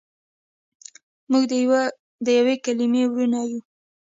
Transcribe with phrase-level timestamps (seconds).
[1.29, 1.43] موږ
[2.27, 3.59] دیوې کلیمې وړونه یو.